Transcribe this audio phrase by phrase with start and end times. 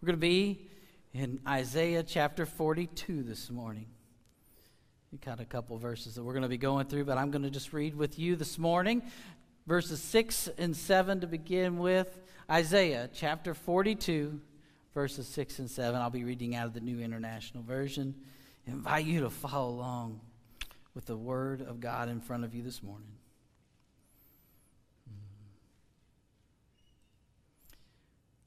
[0.00, 0.68] We're going to be
[1.12, 3.86] in Isaiah chapter 42 this morning.
[5.12, 7.42] We got a couple verses that we're going to be going through, but I'm going
[7.42, 9.02] to just read with you this morning
[9.70, 12.18] verses 6 and 7 to begin with.
[12.50, 14.40] Isaiah chapter 42,
[14.94, 16.00] verses 6 and 7.
[16.00, 18.14] I'll be reading out of the New International Version.
[18.66, 20.20] I invite you to follow along
[20.94, 23.12] with the Word of God in front of you this morning.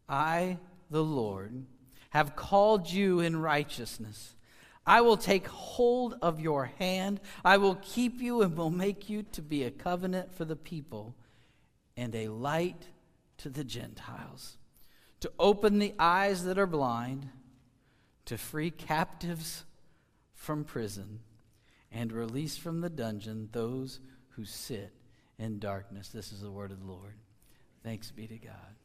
[0.07, 0.57] I
[0.89, 1.65] the Lord,
[2.11, 4.35] have called you in righteousness.
[4.85, 7.21] I will take hold of your hand.
[7.43, 11.15] I will keep you and will make you to be a covenant for the people
[11.95, 12.87] and a light
[13.37, 14.57] to the Gentiles,
[15.21, 17.29] to open the eyes that are blind,
[18.25, 19.63] to free captives
[20.33, 21.19] from prison,
[21.91, 24.91] and release from the dungeon those who sit
[25.37, 26.09] in darkness.
[26.09, 27.15] This is the word of the Lord.
[27.83, 28.75] Thanks be to God.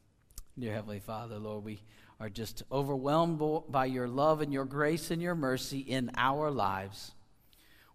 [0.58, 1.80] Dear Heavenly Father, Lord, we
[2.18, 7.12] are just overwhelmed by your love and your grace and your mercy in our lives.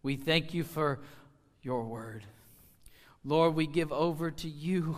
[0.02, 1.02] We thank you for
[1.62, 2.24] your word.
[3.26, 4.98] Lord, we give over to you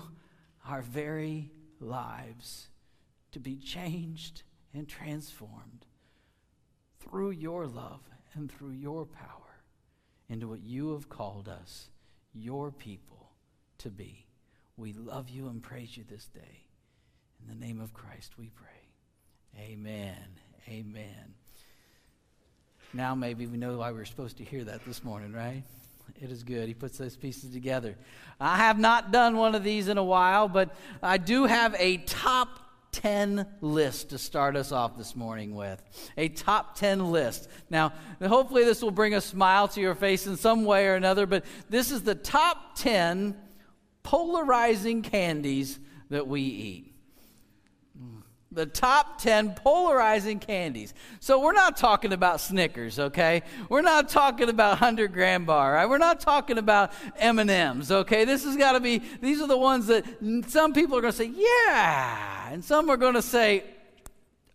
[0.68, 2.68] our very lives
[3.32, 5.88] to be changed and transformed
[7.00, 8.02] through your love
[8.36, 9.64] and through your power
[10.30, 11.90] into what you have called us,
[12.32, 13.32] your people,
[13.80, 14.28] to be.
[14.78, 16.65] We love you and praise you this day.
[17.46, 19.60] In the name of Christ we pray.
[19.60, 20.16] Amen.
[20.68, 21.34] Amen.
[22.94, 25.64] Now, maybe we know why we are supposed to hear that this morning, right?
[26.22, 26.68] It is good.
[26.68, 27.98] He puts those pieces together.
[28.40, 31.98] I have not done one of these in a while, but I do have a
[31.98, 32.60] top
[32.94, 35.84] 10 list to start us off this morning with.
[36.18, 37.50] A top 10 list.
[37.70, 37.94] Now,
[38.26, 41.44] hopefully, this will bring a smile to your face in some way or another, but
[41.70, 43.36] this is the top 10
[44.04, 45.80] polarizing candies
[46.10, 46.95] that we eat
[48.56, 50.94] the top 10 polarizing candies.
[51.20, 53.44] So we're not talking about Snickers, okay?
[53.70, 55.74] We're not talking about 100 Grand bar.
[55.74, 55.88] Right?
[55.88, 58.24] We're not talking about M&Ms, okay?
[58.24, 60.06] This has got to be these are the ones that
[60.48, 63.64] some people are going to say, "Yeah." And some are going to say,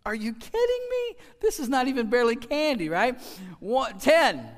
[0.07, 1.17] "Are you kidding me?
[1.41, 3.21] This is not even barely candy, right?"
[3.59, 4.49] One, 10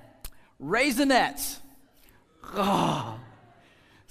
[0.62, 1.58] Raisinets.
[2.54, 2.91] Oh,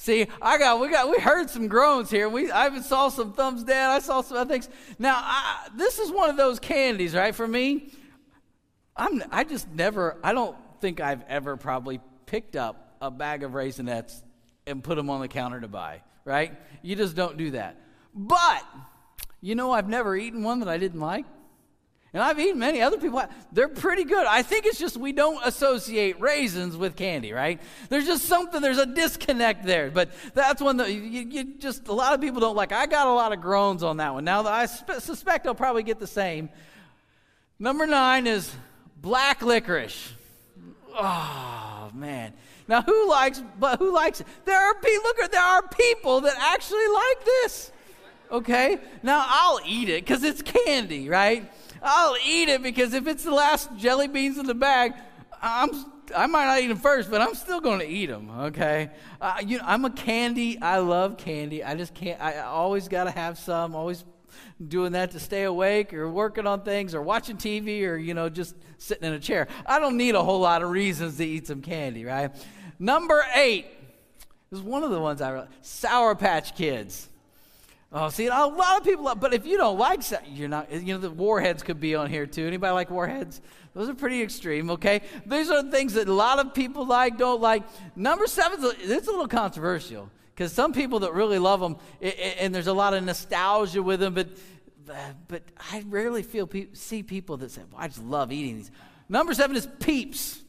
[0.01, 2.27] See, I got we got we heard some groans here.
[2.27, 3.91] We I even saw some thumbs down.
[3.91, 4.67] I saw some other things.
[4.97, 7.35] Now, I, this is one of those candies, right?
[7.35, 7.93] For me,
[8.97, 10.17] I'm I just never.
[10.23, 14.23] I don't think I've ever probably picked up a bag of raisinets
[14.65, 16.01] and put them on the counter to buy.
[16.25, 16.57] Right?
[16.81, 17.77] You just don't do that.
[18.15, 18.63] But
[19.39, 21.27] you know, I've never eaten one that I didn't like.
[22.13, 23.23] And I've eaten many other people.
[23.53, 24.27] They're pretty good.
[24.27, 27.61] I think it's just we don't associate raisins with candy, right?
[27.87, 29.89] There's just something, there's a disconnect there.
[29.89, 32.73] But that's one that you, you just, a lot of people don't like.
[32.73, 34.25] I got a lot of groans on that one.
[34.25, 36.49] Now, I suspect I'll probably get the same.
[37.57, 38.53] Number nine is
[38.97, 40.11] black licorice.
[40.93, 42.33] Oh, man.
[42.67, 44.27] Now, who likes, but who likes it?
[44.43, 47.71] There are people, look, there are people that actually like this.
[48.31, 48.79] Okay?
[49.01, 51.49] Now, I'll eat it because it's candy, right?
[51.81, 54.93] I'll eat it because if it's the last jelly beans in the bag,
[55.41, 55.69] I'm
[56.15, 58.29] I might not eat them first, but I'm still going to eat them.
[58.29, 60.61] Okay, uh, you know, I'm a candy.
[60.61, 61.63] I love candy.
[61.63, 62.21] I just can't.
[62.21, 63.75] I always got to have some.
[63.75, 64.03] Always
[64.65, 68.29] doing that to stay awake, or working on things, or watching TV, or you know,
[68.29, 69.47] just sitting in a chair.
[69.65, 72.05] I don't need a whole lot of reasons to eat some candy.
[72.05, 72.31] Right?
[72.79, 73.67] Number eight
[74.51, 77.07] is one of the ones I really, Sour Patch Kids.
[77.93, 80.99] Oh, see, a lot of people, but if you don't like, you're not, you know,
[80.99, 82.47] the warheads could be on here too.
[82.47, 83.41] Anybody like warheads?
[83.73, 85.01] Those are pretty extreme, okay?
[85.25, 87.63] These are things that a lot of people like, don't like.
[87.97, 91.75] Number seven, it's a little controversial because some people that really love them,
[92.39, 94.29] and there's a lot of nostalgia with them, but,
[95.27, 98.71] but I rarely feel see people that say, well, I just love eating these.
[99.09, 100.39] Number seven is peeps.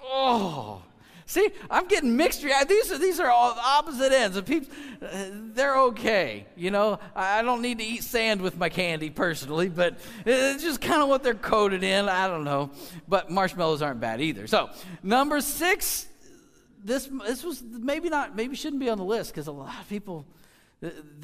[0.00, 0.82] Oh,
[1.28, 2.42] See, I'm getting mixed.
[2.68, 4.36] These are, these are all opposite ends.
[4.36, 4.72] Of people,
[5.02, 6.46] uh, they're okay.
[6.56, 10.80] You know, I don't need to eat sand with my candy personally, but it's just
[10.80, 12.08] kind of what they're coated in.
[12.08, 12.70] I don't know.
[13.08, 14.46] But marshmallows aren't bad either.
[14.46, 14.70] So,
[15.02, 16.06] number six,
[16.84, 19.88] this, this was maybe not, maybe shouldn't be on the list because a lot of
[19.88, 20.24] people,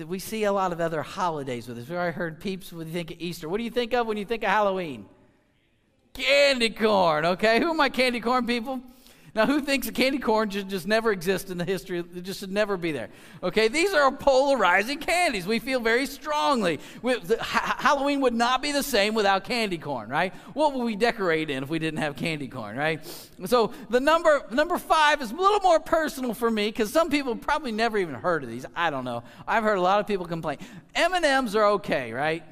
[0.09, 1.88] we see a lot of other holidays with this.
[1.97, 3.49] I heard peeps when you think of Easter.
[3.49, 5.06] What do you think of when you think of Halloween?
[6.12, 7.61] Candy corn, okay?
[7.61, 8.82] Who are my candy corn people?
[9.34, 12.00] Now, who thinks a candy corn should just never exist in the history?
[12.00, 13.08] It just should never be there.
[13.43, 15.46] Okay, these are polarizing candies.
[15.46, 16.81] We feel very strongly.
[17.00, 20.34] We, the, ha- Halloween would not be the same without candy corn, right?
[20.52, 23.02] What would we decorate in if we didn't have candy corn, right?
[23.46, 27.34] So the number number five is a little more personal for me because some people
[27.34, 28.67] probably never even heard of these.
[28.76, 29.23] I don't know.
[29.49, 30.58] I've heard a lot of people complain.
[30.94, 32.43] M and M's are okay, right?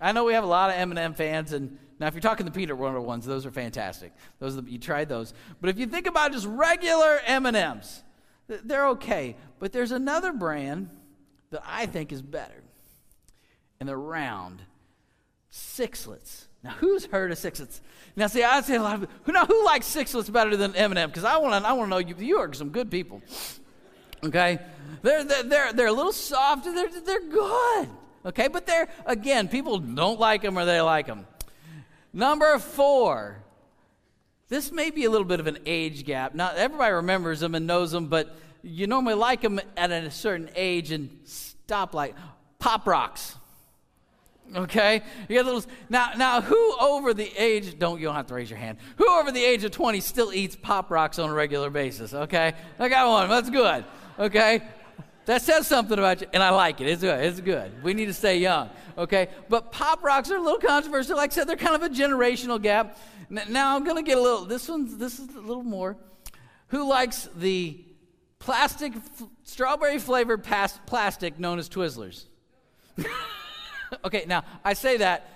[0.00, 2.20] I know we have a lot of M and M fans and now, if you're
[2.20, 4.12] talking the peanut butter ones, those are fantastic.
[4.40, 5.32] Those are the, you tried those.
[5.60, 8.02] But if you think about just regular M&Ms,
[8.48, 9.36] they're okay.
[9.60, 10.90] But there's another brand
[11.50, 12.64] that I think is better,
[13.78, 14.60] and they're round.
[15.52, 16.46] Sixlets.
[16.64, 17.80] Now, who's heard of sixlets?
[18.16, 21.08] Now, see, I say a lot of who now who likes sixlets better than M&M?
[21.08, 22.16] Because I want to, I want to know you.
[22.18, 23.22] You are some good people.
[24.24, 24.58] Okay,
[25.02, 26.64] they're they're they're, they're a little soft.
[26.64, 27.88] They're they're good.
[28.26, 31.26] Okay, but they're again, people don't like them or they like them.
[32.14, 33.42] Number four.
[34.48, 36.34] This may be a little bit of an age gap.
[36.34, 40.48] Not everybody remembers them and knows them, but you normally like them at a certain
[40.54, 42.14] age and stop like
[42.60, 43.36] pop rocks.
[44.54, 46.10] Okay, you got little now.
[46.16, 47.78] Now, who over the age?
[47.78, 48.76] Don't you don't have to raise your hand.
[48.98, 52.12] Who over the age of twenty still eats pop rocks on a regular basis?
[52.12, 53.28] Okay, I got one.
[53.30, 53.84] That's good.
[54.18, 54.62] Okay,
[55.24, 56.88] that says something about you, and I like it.
[56.88, 57.24] It's good.
[57.24, 57.82] It's good.
[57.82, 59.28] We need to stay young okay?
[59.48, 61.16] But pop rocks are a little controversial.
[61.16, 62.98] Like I said, they're kind of a generational gap.
[63.28, 65.96] Now I'm going to get a little, this one's, this is a little more.
[66.68, 67.82] Who likes the
[68.38, 72.24] plastic, f- strawberry flavored plastic known as Twizzlers?
[74.04, 75.30] okay, now I say that.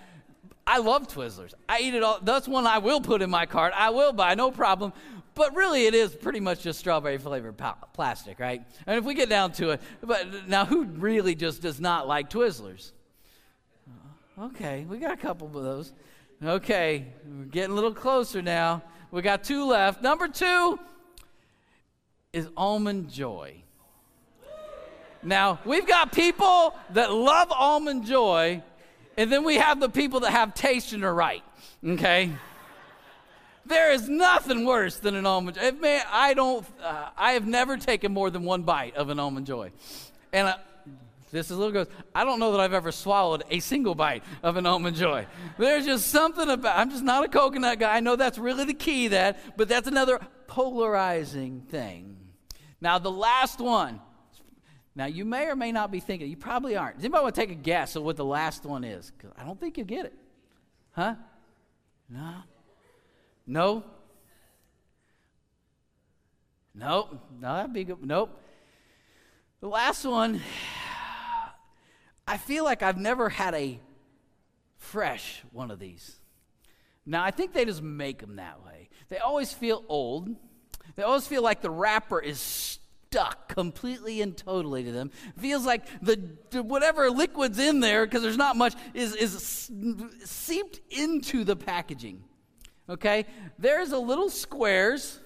[0.66, 1.54] I love Twizzlers.
[1.66, 2.18] I eat it all.
[2.20, 3.72] That's one I will put in my cart.
[3.74, 4.92] I will buy, no problem.
[5.34, 7.56] But really, it is pretty much just strawberry flavored
[7.94, 8.62] plastic, right?
[8.86, 12.28] And if we get down to it, but now who really just does not like
[12.28, 12.90] Twizzlers?
[14.40, 15.92] Okay, we got a couple of those.
[16.44, 18.82] Okay, we're getting a little closer now.
[19.10, 20.00] We got two left.
[20.00, 20.78] Number two
[22.32, 23.56] is almond joy.
[25.24, 28.62] Now, we've got people that love almond joy,
[29.16, 31.42] and then we have the people that have taste in right.
[31.84, 32.30] Okay?
[33.66, 35.72] There is nothing worse than an almond joy.
[35.72, 39.46] Man, I don't, uh, I have never taken more than one bite of an almond
[39.46, 39.72] joy.
[40.32, 40.56] And uh,
[41.30, 44.56] this is little goes, I don't know that I've ever swallowed a single bite of
[44.56, 45.26] an almond joy.
[45.58, 47.96] There's just something about I'm just not a coconut guy.
[47.96, 52.16] I know that's really the key that, but that's another polarizing thing.
[52.80, 54.00] Now the last one.
[54.94, 56.96] Now you may or may not be thinking, you probably aren't.
[56.96, 59.10] Does anybody want to take a guess of what the last one is?
[59.10, 60.14] Because I don't think you get it.
[60.92, 61.14] Huh?
[62.08, 62.34] No.
[63.46, 63.84] No.
[66.74, 67.20] Nope.
[67.40, 68.04] No, that'd be good.
[68.04, 68.40] Nope.
[69.60, 70.40] The last one
[72.28, 73.80] I feel like I've never had a
[74.76, 76.20] fresh one of these.
[77.06, 78.90] Now, I think they just make them that way.
[79.08, 80.36] They always feel old.
[80.94, 85.10] They always feel like the wrapper is stuck completely and totally to them.
[85.38, 86.18] Feels like the,
[86.62, 89.70] whatever liquid's in there, because there's not much, is, is
[90.22, 92.24] seeped into the packaging.
[92.90, 93.24] Okay?
[93.58, 95.18] There's a little squares,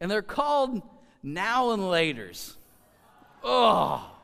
[0.00, 0.80] and they're called
[1.24, 2.54] now and laters.
[3.42, 4.15] Oh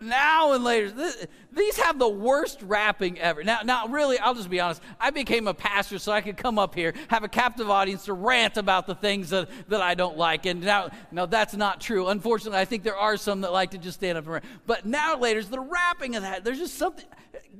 [0.00, 0.90] now and later.
[0.90, 3.44] This, these have the worst wrapping ever.
[3.44, 4.80] Now, now, really, I'll just be honest.
[4.98, 8.14] I became a pastor so I could come up here, have a captive audience to
[8.14, 10.46] rant about the things that, that I don't like.
[10.46, 12.08] And now, no, that's not true.
[12.08, 14.44] Unfortunately, I think there are some that like to just stand up and rant.
[14.66, 17.04] But now, later, the wrapping of that, there's just something.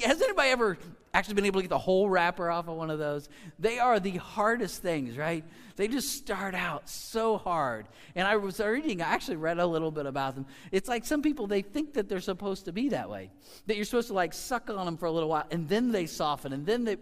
[0.03, 0.79] Has anybody ever
[1.13, 3.29] actually been able to get the whole wrapper off of one of those?
[3.59, 5.45] They are the hardest things, right?
[5.81, 7.89] They just start out so hard.
[8.15, 10.45] And I was reading, I actually read a little bit about them.
[10.71, 13.31] It's like some people, they think that they're supposed to be that way,
[13.67, 16.05] that you're supposed to like suck on them for a little while and then they
[16.05, 16.99] soften and then they.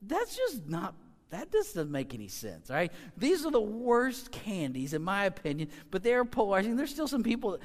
[0.00, 0.94] That's just not
[1.28, 2.90] that doesn't make any sense, right?
[3.18, 6.76] These are the worst candies, in my opinion, but they're polarizing.
[6.76, 7.60] There's still some people that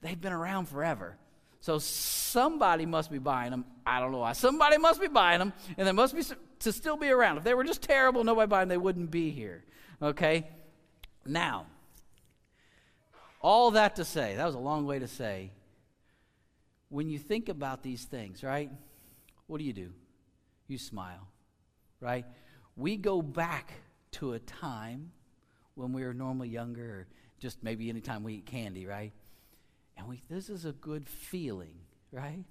[0.00, 1.16] they've been around forever.
[1.58, 3.64] So somebody must be buying them.
[3.84, 4.34] I don't know why.
[4.34, 6.22] Somebody must be buying them, and they must be
[6.60, 7.38] to still be around.
[7.38, 9.64] If they were just terrible, nobody buying, them, they wouldn't be here.
[10.02, 10.48] Okay?
[11.26, 11.66] Now,
[13.40, 15.52] all that to say, that was a long way to say,
[16.88, 18.70] when you think about these things, right?
[19.46, 19.90] What do you do?
[20.68, 21.28] You smile,
[22.00, 22.24] right?
[22.76, 23.72] We go back
[24.12, 25.12] to a time
[25.74, 27.06] when we were normally younger, or
[27.38, 29.12] just maybe anytime we eat candy, right?
[29.96, 31.74] And we, this is a good feeling,
[32.12, 32.44] right?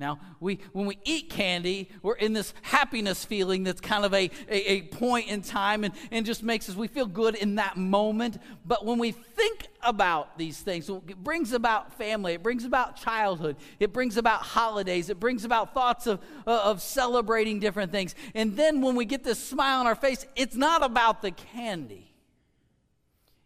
[0.00, 4.30] Now, we, when we eat candy, we're in this happiness feeling that's kind of a,
[4.48, 7.76] a, a, point in time and, and just makes us, we feel good in that
[7.76, 8.38] moment.
[8.64, 13.56] But when we think about these things, it brings about family, it brings about childhood,
[13.80, 18.14] it brings about holidays, it brings about thoughts of, uh, of celebrating different things.
[18.36, 22.14] And then when we get this smile on our face, it's not about the candy,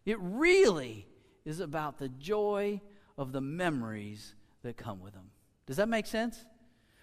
[0.04, 1.06] It really
[1.46, 2.82] is about the joy
[3.16, 5.31] of the memories that come with them.
[5.72, 6.44] Does that make sense?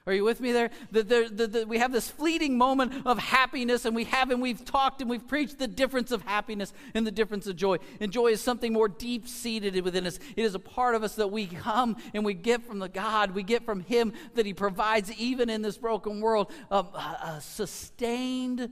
[0.06, 0.70] Are you with me there?
[0.92, 4.64] The, the, the, we have this fleeting moment of happiness, and we have, and we've
[4.64, 7.78] talked and we've preached the difference of happiness and the difference of joy.
[8.00, 10.20] And joy is something more deep seated within us.
[10.36, 13.32] It is a part of us that we come and we get from the God,
[13.32, 18.70] we get from Him that He provides, even in this broken world, a, a sustained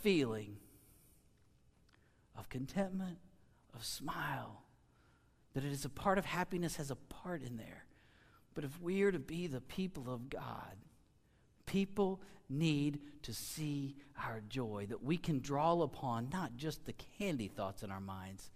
[0.00, 0.56] feeling
[2.34, 3.18] of contentment,
[3.74, 4.62] of smile.
[5.52, 7.84] That it is a part of happiness, has a part in there.
[8.58, 10.74] But if we are to be the people of God,
[11.64, 17.46] people need to see our joy, that we can draw upon not just the candy
[17.46, 18.50] thoughts in our minds,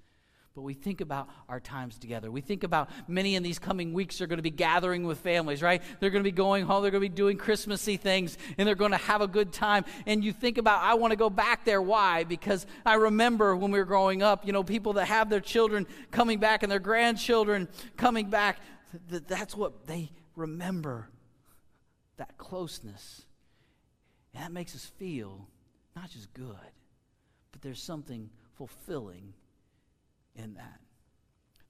[0.57, 2.33] but we think about our times together.
[2.33, 5.63] We think about many in these coming weeks are going to be gathering with families,
[5.63, 5.81] right?
[6.01, 8.75] They're going to be going home, they're going to be doing Christmassy things, and they're
[8.75, 9.85] going to have a good time.
[10.05, 11.81] And you think about, I want to go back there.
[11.81, 12.25] Why?
[12.25, 15.87] Because I remember when we were growing up, you know, people that have their children
[16.11, 18.59] coming back and their grandchildren coming back
[19.09, 21.09] that that's what they remember
[22.17, 23.25] that closeness.
[24.35, 25.49] And that makes us feel
[25.97, 26.57] not just good,
[27.51, 29.35] but there's something fulfilling
[30.37, 30.81] in that.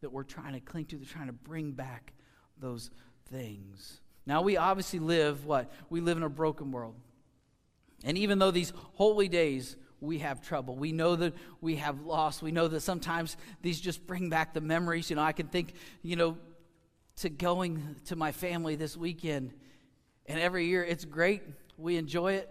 [0.01, 2.13] That we're trying to cling to, they're trying to bring back
[2.59, 2.91] those
[3.31, 4.01] things.
[4.27, 5.73] Now, we obviously live what?
[5.91, 6.95] We live in a broken world.
[8.05, 10.77] And even though these holy days, we have trouble.
[10.77, 12.43] We know that we have lost.
[12.43, 15.09] We know that sometimes these just bring back the memories.
[15.09, 16.37] You know, I can think, you know,
[17.17, 19.53] to going to my family this weekend.
[20.27, 21.43] And every year it's great.
[21.77, 22.49] We enjoy it.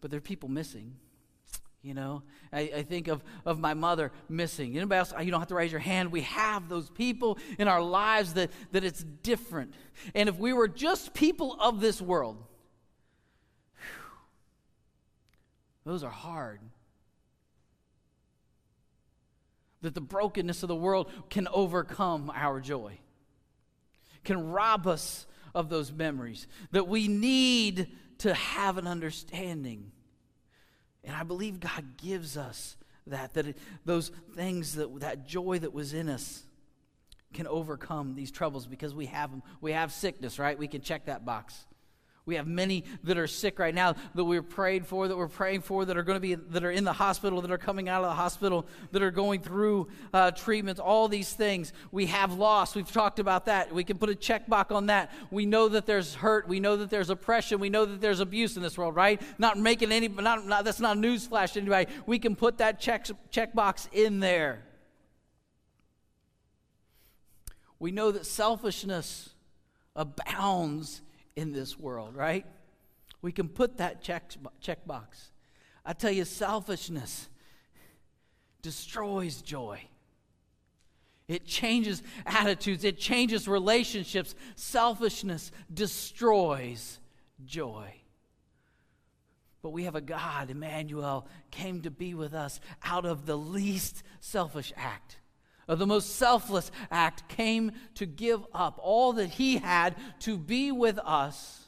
[0.00, 0.96] But there are people missing.
[1.82, 4.76] You know, I, I, think of, of my mother missing.
[4.76, 5.12] Anybody else?
[5.22, 6.10] You don't have to raise your hand.
[6.10, 9.74] We have those people in our lives that, that it's different.
[10.14, 12.36] And if we were just people of this world,
[13.76, 14.12] whew,
[15.92, 16.60] those are hard.
[19.82, 22.98] That the brokenness of the world can overcome our joy
[24.24, 29.92] can rob us of those memories, that we need to have an understanding.
[31.04, 35.72] And I believe God gives us that, that it, those things, that, that joy that
[35.72, 36.44] was in us
[37.32, 39.42] can overcome these troubles because we have them.
[39.60, 40.58] We have sickness, right?
[40.58, 41.66] We can check that box.
[42.28, 45.62] We have many that are sick right now that we're prayed for, that we're praying
[45.62, 48.04] for, that are going to be, that are in the hospital, that are coming out
[48.04, 51.72] of the hospital, that are going through uh, treatments, all these things.
[51.90, 52.76] We have lost.
[52.76, 53.74] We've talked about that.
[53.74, 55.10] We can put a check box on that.
[55.30, 56.46] We know that there's hurt.
[56.46, 57.60] We know that there's oppression.
[57.60, 59.22] We know that there's abuse in this world, right?
[59.38, 61.90] Not making any, not, not that's not a newsflash to anybody.
[62.04, 64.64] We can put that check, check box in there.
[67.78, 69.30] We know that selfishness
[69.96, 71.00] abounds
[71.38, 72.44] in this world, right?
[73.22, 75.30] We can put that check, check box.
[75.86, 77.28] I tell you, selfishness
[78.60, 79.80] destroys joy.
[81.28, 84.34] It changes attitudes, it changes relationships.
[84.56, 86.98] Selfishness destroys
[87.44, 87.94] joy.
[89.62, 94.02] But we have a God, Emmanuel, came to be with us out of the least
[94.20, 95.18] selfish act
[95.68, 100.72] of the most selfless act, came to give up all that he had to be
[100.72, 101.66] with us,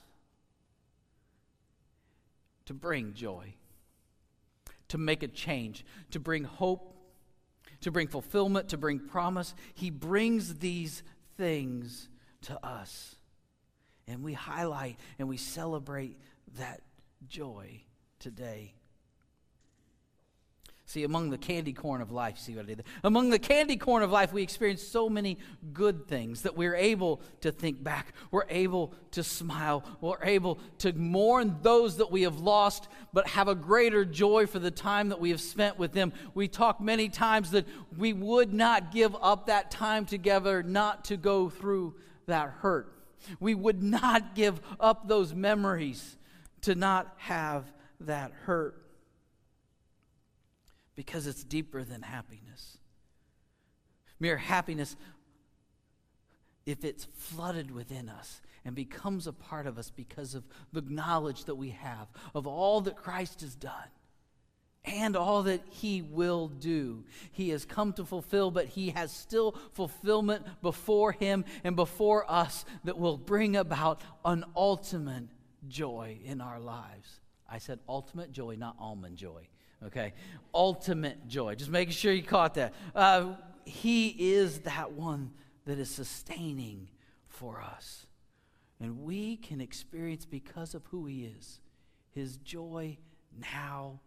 [2.65, 3.55] to bring joy,
[4.89, 6.97] to make a change, to bring hope,
[7.83, 9.55] to bring fulfillment, to bring promise.
[9.75, 11.03] He brings these
[11.37, 12.09] things
[12.43, 13.17] to us.
[14.09, 16.19] And we highlight and we celebrate
[16.59, 16.83] that
[17.29, 17.83] joy
[18.19, 18.75] today.
[20.91, 22.85] See, among the candy corn of life, see what I did there?
[23.05, 25.39] Among the candy corn of life, we experience so many
[25.73, 28.13] good things that we're able to think back.
[28.33, 29.85] We're able to smile.
[30.01, 34.59] We're able to mourn those that we have lost, but have a greater joy for
[34.59, 36.13] the time that we have spent with them.
[36.35, 41.17] We talk many times that we would not give up that time together not to
[41.17, 41.95] go through
[42.27, 42.93] that hurt.
[43.39, 46.17] We would not give up those memories
[46.63, 48.80] to not have that hurt
[51.01, 52.77] because it's deeper than happiness.
[54.19, 54.97] Mere happiness,
[56.67, 61.47] if it's flooded within us and becomes a part of us because of the knowledge
[61.47, 63.89] that we have of all that Christ has done
[64.85, 67.07] and all that he will do.
[67.33, 72.67] He has come to fulfill, but he has still fulfillment before him and before us
[72.85, 75.29] that will bring about an ultimate
[75.67, 77.21] joy in our lives.
[77.49, 79.49] I said ultimate joy, not almond joy.
[79.87, 80.13] Okay?
[80.55, 81.55] Ultimate joy.
[81.55, 82.75] Just making sure you caught that.
[82.95, 83.35] Uh,
[83.65, 85.33] he is that one
[85.67, 86.89] that is sustaining
[87.29, 88.07] for us.
[88.81, 91.61] And we can experience, because of who He is,
[92.13, 92.99] His joy
[93.39, 94.01] now,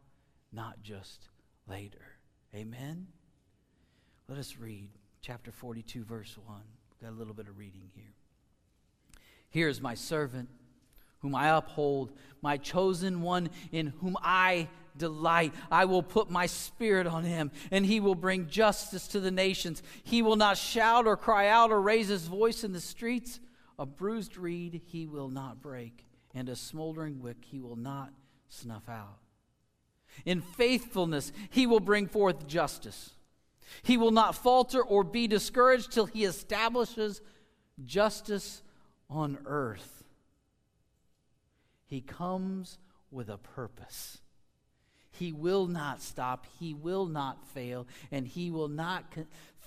[0.51, 1.29] not just
[1.67, 2.01] later.
[2.55, 3.07] Amen?
[4.27, 4.89] Let us read
[5.21, 6.57] chapter 42, verse 1.
[6.57, 8.13] We've got a little bit of reading here.
[9.49, 10.49] Here is my servant,
[11.19, 12.11] whom I uphold,
[12.41, 15.53] my chosen one, in whom I delight.
[15.71, 19.83] I will put my spirit on him, and he will bring justice to the nations.
[20.03, 23.39] He will not shout or cry out or raise his voice in the streets.
[23.79, 28.11] A bruised reed he will not break, and a smoldering wick he will not
[28.49, 29.17] snuff out.
[30.25, 33.11] In faithfulness he will bring forth justice.
[33.81, 37.21] He will not falter or be discouraged till he establishes
[37.83, 38.61] justice
[39.09, 40.03] on earth.
[41.85, 42.77] He comes
[43.11, 44.19] with a purpose.
[45.19, 49.05] He will not stop, he will not fail, and he will not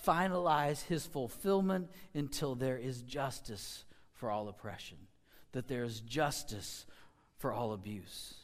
[0.05, 3.85] finalize his fulfillment until there is justice
[4.15, 4.99] for all oppression,
[5.53, 6.85] that there is justice
[7.39, 8.35] for all abuse.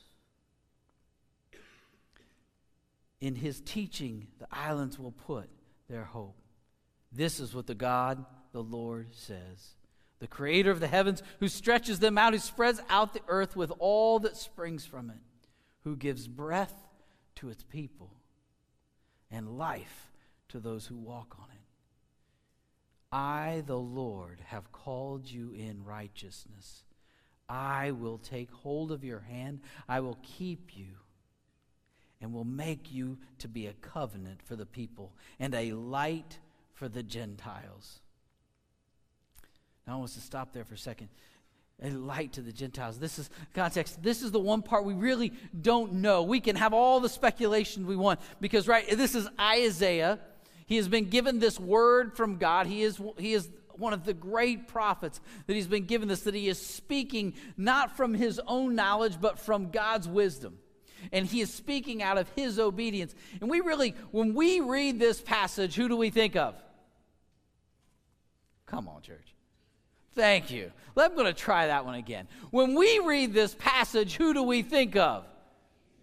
[3.21, 5.49] In his teaching, the islands will put
[5.89, 6.37] their hope.
[7.11, 9.75] This is what the God, the Lord, says
[10.23, 13.73] the creator of the heavens, who stretches them out, who spreads out the earth with
[13.81, 15.17] all that springs from it,
[15.83, 16.73] who gives breath
[17.37, 18.11] to its people
[19.31, 20.11] and life
[20.49, 21.63] to those who walk on it.
[23.11, 26.85] I, the Lord, have called you in righteousness.
[27.49, 29.61] I will take hold of your hand.
[29.89, 30.95] I will keep you
[32.21, 36.39] and will make you to be a covenant for the people and a light
[36.73, 38.01] for the Gentiles.
[39.87, 41.09] Now I want us to stop there for a second.
[41.83, 42.99] A light to the Gentiles.
[42.99, 44.03] This is context.
[44.03, 46.23] This is the one part we really don't know.
[46.23, 50.21] We can have all the speculation we want because, right, this is Isaiah.
[50.67, 52.67] He has been given this word from God.
[52.67, 56.35] He is, he is one of the great prophets that he's been given this, that
[56.35, 60.59] he is speaking not from his own knowledge, but from God's wisdom.
[61.11, 63.13] And he is speaking out of his obedience.
[63.41, 66.55] And we really, when we read this passage, who do we think of?
[68.67, 69.35] Come on, church.
[70.15, 70.73] Thank you.
[70.97, 72.29] I'm going to try that one again.
[72.51, 75.25] When we read this passage, who do we think of?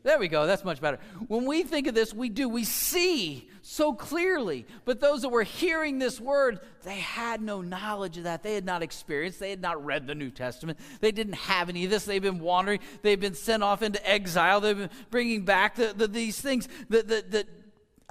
[0.01, 0.48] There we go.
[0.48, 0.98] That's much better.
[1.28, 2.48] When we think of this, we do.
[2.48, 4.66] We see so clearly.
[4.86, 8.42] But those that were hearing this word, they had no knowledge of that.
[8.42, 9.39] They had not experienced.
[9.39, 10.80] They had not read the New Testament.
[11.01, 12.06] They didn't have any of this.
[12.06, 12.80] They've been wandering.
[13.02, 14.62] They've been sent off into exile.
[14.62, 17.45] They've been bringing back the, the, these things that,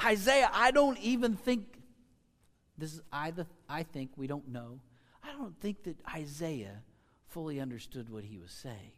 [0.05, 1.65] Isaiah, I don't even think,
[2.77, 4.79] this is I, the, I think we don't know
[5.38, 6.83] don't think that Isaiah
[7.29, 8.92] fully understood what he was saying.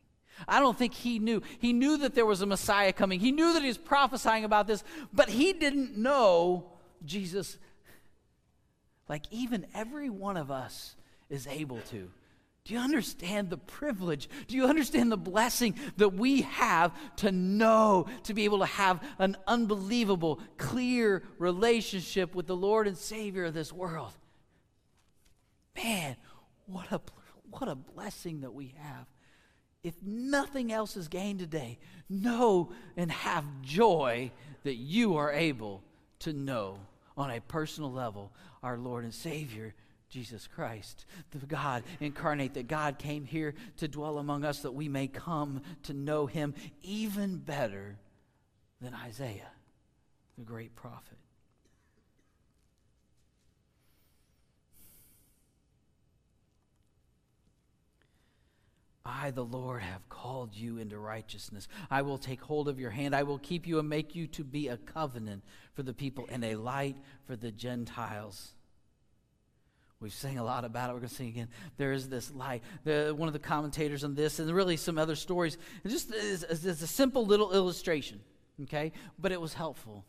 [0.48, 1.42] I don't think he knew.
[1.58, 3.20] He knew that there was a Messiah coming.
[3.20, 6.72] He knew that he was prophesying about this, but he didn't know
[7.04, 7.58] Jesus
[9.08, 10.94] like even every one of us
[11.28, 12.10] is able to.
[12.64, 14.28] Do you understand the privilege?
[14.46, 19.02] Do you understand the blessing that we have to know, to be able to have
[19.18, 24.12] an unbelievable, clear relationship with the Lord and Savior of this world?
[25.74, 26.16] Man,
[26.72, 27.00] what a,
[27.50, 29.06] what a blessing that we have.
[29.82, 31.78] If nothing else is gained today,
[32.08, 34.30] know and have joy
[34.64, 35.82] that you are able
[36.20, 36.78] to know
[37.16, 39.74] on a personal level our Lord and Savior,
[40.10, 44.88] Jesus Christ, the God incarnate, that God came here to dwell among us that we
[44.88, 47.96] may come to know Him even better
[48.82, 49.52] than Isaiah,
[50.36, 51.16] the great prophet.
[59.10, 61.66] I, the Lord, have called you into righteousness.
[61.90, 63.14] I will take hold of your hand.
[63.14, 65.42] I will keep you and make you to be a covenant
[65.74, 66.96] for the people and a light
[67.26, 68.52] for the Gentiles.
[70.00, 70.92] We've sang a lot about it.
[70.94, 71.48] We're going to sing again.
[71.76, 72.62] There is this light.
[72.84, 76.42] The, one of the commentators on this, and really some other stories, it just is,
[76.44, 78.20] is a simple little illustration,
[78.62, 78.92] okay?
[79.18, 80.06] But it was helpful.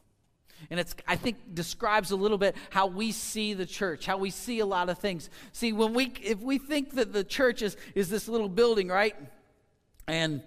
[0.69, 4.29] And it's, I think, describes a little bit how we see the church, how we
[4.29, 5.29] see a lot of things.
[5.51, 9.15] See, when we, if we think that the church is, is this little building, right?
[10.07, 10.43] And,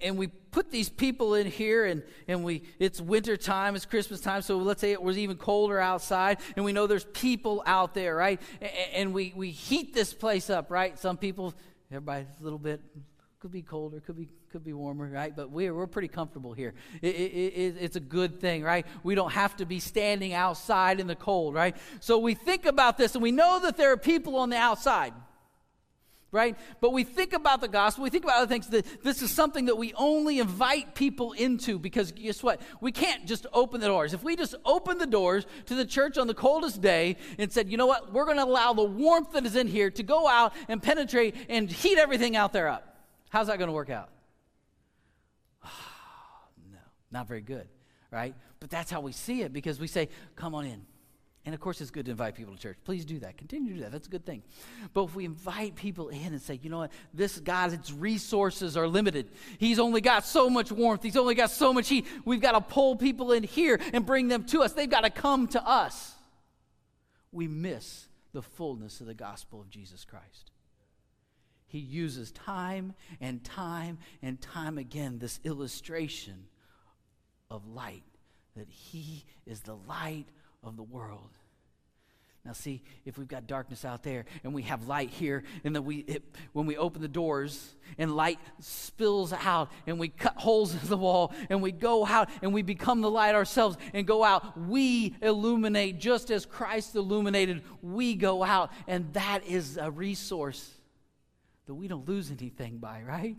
[0.00, 4.20] and we put these people in here and, and we it's winter time it's christmas
[4.20, 7.94] time so let's say it was even colder outside and we know there's people out
[7.94, 11.54] there right and, and we, we heat this place up right some people
[11.90, 12.82] everybody's a little bit
[13.40, 15.34] could be colder, could be could be warmer, right?
[15.34, 16.74] But we're we're pretty comfortable here.
[17.02, 18.84] It, it, it, it's a good thing, right?
[19.04, 21.76] We don't have to be standing outside in the cold, right?
[22.00, 25.12] So we think about this, and we know that there are people on the outside,
[26.32, 26.56] right?
[26.80, 28.02] But we think about the gospel.
[28.02, 28.66] We think about other things.
[28.68, 32.60] That this is something that we only invite people into because guess what?
[32.80, 34.14] We can't just open the doors.
[34.14, 37.70] If we just open the doors to the church on the coldest day and said,
[37.70, 38.12] you know what?
[38.12, 41.36] We're going to allow the warmth that is in here to go out and penetrate
[41.48, 42.88] and heat everything out there up
[43.30, 44.08] How's that going to work out?
[47.10, 47.68] No, not very good,
[48.10, 48.34] right?
[48.58, 50.82] But that's how we see it because we say, come on in.
[51.46, 52.76] And of course, it's good to invite people to church.
[52.84, 53.38] Please do that.
[53.38, 53.92] Continue to do that.
[53.92, 54.42] That's a good thing.
[54.92, 58.86] But if we invite people in and say, you know what, this God's resources are
[58.86, 59.30] limited.
[59.58, 61.02] He's only got so much warmth.
[61.02, 62.06] He's only got so much heat.
[62.26, 64.74] We've got to pull people in here and bring them to us.
[64.74, 66.12] They've got to come to us.
[67.32, 70.50] We miss the fullness of the gospel of Jesus Christ.
[71.66, 76.48] He uses time and time and time again this illustration
[77.50, 78.04] of light,
[78.56, 80.26] that He is the light
[80.62, 81.30] of the world.
[82.44, 85.84] Now, see, if we've got darkness out there and we have light here, and then
[85.84, 90.72] we, it, when we open the doors and light spills out and we cut holes
[90.72, 94.24] in the wall and we go out and we become the light ourselves and go
[94.24, 97.62] out, we illuminate just as Christ illuminated.
[97.82, 100.78] We go out, and that is a resource
[101.66, 103.36] that we don't lose anything by, right?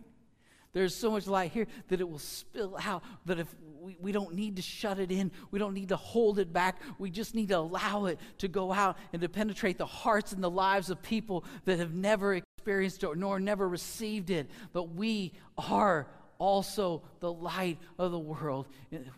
[0.73, 3.03] There's so much light here that it will spill out.
[3.25, 3.47] That if
[3.81, 6.81] we, we don't need to shut it in, we don't need to hold it back.
[6.97, 10.43] We just need to allow it to go out and to penetrate the hearts and
[10.43, 14.49] the lives of people that have never experienced it nor never received it.
[14.71, 16.07] But we are
[16.37, 18.67] also the light of the world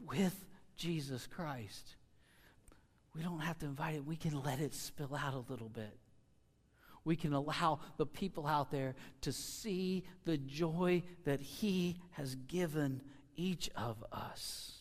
[0.07, 1.95] with Jesus Christ.
[3.15, 5.95] We don't have to invite it, we can let it spill out a little bit
[7.05, 13.01] we can allow the people out there to see the joy that He has given
[13.35, 14.77] each of us.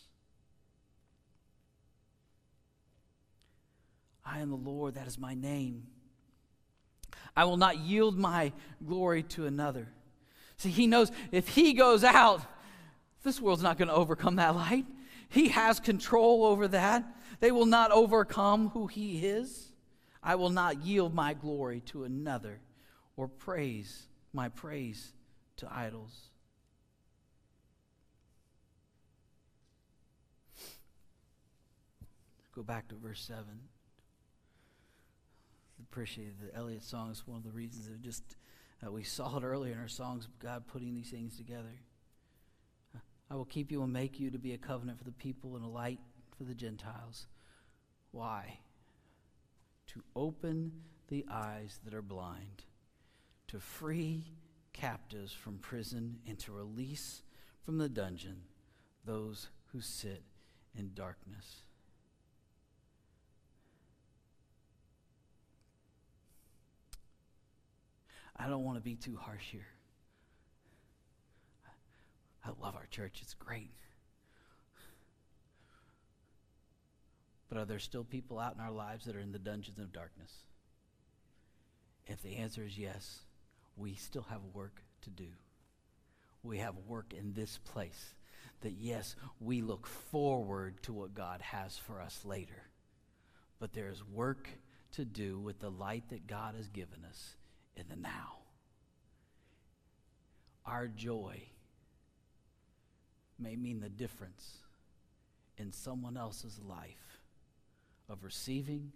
[4.25, 5.87] I am the Lord, that is my name.
[7.35, 8.53] I will not yield my
[8.85, 9.89] glory to another.
[10.57, 12.41] See, He knows if He goes out,
[13.23, 14.85] this world's not going to overcome that light.
[15.27, 17.03] He has control over that.
[17.41, 19.72] They will not overcome who He is.
[20.23, 22.61] I will not yield my glory to another
[23.17, 25.13] or praise my praise
[25.57, 26.29] to idols.
[32.55, 33.43] Go back to verse 7.
[35.91, 37.09] Appreciated the Elliott song.
[37.11, 38.23] It's one of the reasons that just
[38.85, 41.81] uh, we saw it earlier in our songs, God putting these things together.
[43.29, 45.65] I will keep you and make you to be a covenant for the people and
[45.65, 45.99] a light
[46.37, 47.27] for the Gentiles.
[48.11, 48.59] Why?
[49.93, 50.71] To open
[51.07, 52.63] the eyes that are blind,
[53.47, 54.25] to free
[54.73, 57.21] captives from prison, and to release
[57.63, 58.41] from the dungeon
[59.05, 60.23] those who sit
[60.77, 61.63] in darkness.
[68.35, 69.67] I don't want to be too harsh here.
[72.43, 73.71] I love our church, it's great.
[77.53, 79.93] But are there still people out in our lives that are in the dungeons of
[79.93, 80.31] darkness?
[82.07, 83.19] If the answer is yes,
[83.77, 85.27] we still have work to do.
[86.41, 88.15] We have work in this place.
[88.61, 92.71] That yes, we look forward to what God has for us later.
[93.59, 94.49] But there is work
[94.93, 97.35] to do with the light that God has given us
[97.77, 98.39] in the now.
[100.65, 101.43] Our joy
[103.37, 104.53] may mean the difference
[105.59, 107.12] in someone else's life
[108.13, 108.93] of receiving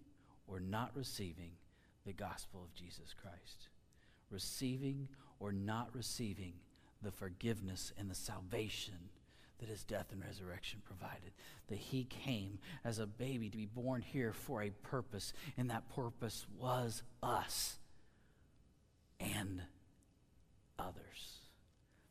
[0.48, 1.52] or not receiving
[2.06, 3.68] the gospel of Jesus Christ.
[4.30, 6.54] Receiving or not receiving
[7.02, 9.10] the forgiveness and the salvation
[9.60, 11.32] that his death and resurrection provided.
[11.68, 15.94] That he came as a baby to be born here for a purpose, and that
[15.94, 17.80] purpose was us
[19.20, 19.64] and
[20.78, 21.40] others.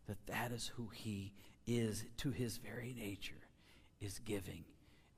[0.09, 1.33] That that is who he
[1.67, 3.35] is to his very nature,
[4.01, 4.65] is giving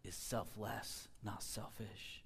[0.04, 2.22] is selfless, not selfish.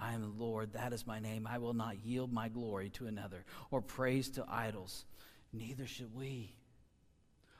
[0.00, 1.46] I am the Lord, that is my name.
[1.46, 5.04] I will not yield my glory to another or praise to idols.
[5.52, 6.54] Neither should we.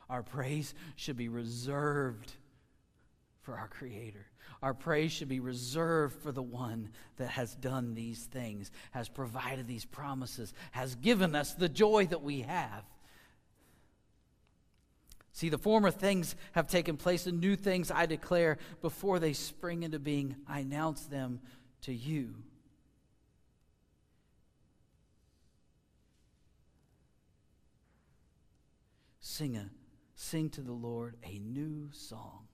[0.08, 2.32] Our praise should be reserved
[3.42, 4.26] for our Creator.
[4.62, 9.66] Our praise should be reserved for the one that has done these things, has provided
[9.66, 12.84] these promises, has given us the joy that we have.
[15.32, 19.82] See, the former things have taken place, and new things I declare before they spring
[19.82, 20.36] into being.
[20.46, 21.40] I announce them
[21.82, 22.34] to you.
[29.20, 29.70] Sing, a,
[30.14, 32.48] sing to the Lord a new song.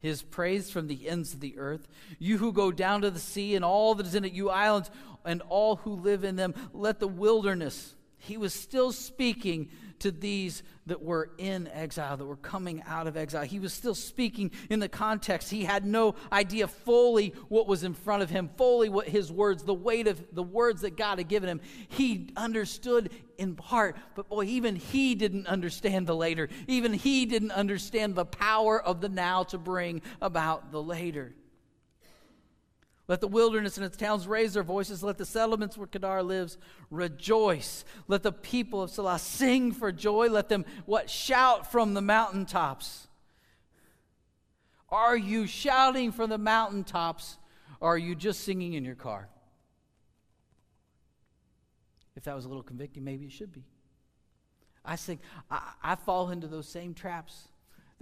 [0.00, 1.86] His praise from the ends of the earth.
[2.18, 4.90] You who go down to the sea and all that is in it, you islands
[5.24, 7.94] and all who live in them, let the wilderness.
[8.24, 13.16] He was still speaking to these that were in exile, that were coming out of
[13.16, 13.44] exile.
[13.44, 15.50] He was still speaking in the context.
[15.50, 19.64] He had no idea fully what was in front of him, fully what his words,
[19.64, 21.60] the weight of the words that God had given him.
[21.88, 26.48] He understood in part, but boy, even he didn't understand the later.
[26.68, 31.34] Even he didn't understand the power of the now to bring about the later.
[33.12, 35.02] Let the wilderness and its towns raise their voices.
[35.02, 36.56] Let the settlements where Kedar lives
[36.90, 37.84] rejoice.
[38.08, 40.30] Let the people of Sela sing for joy.
[40.30, 43.08] Let them what shout from the mountaintops.
[44.88, 47.36] Are you shouting from the mountaintops
[47.80, 49.28] or are you just singing in your car?
[52.16, 53.66] If that was a little convicting, maybe it should be.
[54.86, 55.20] I think
[55.50, 57.48] I, I fall into those same traps.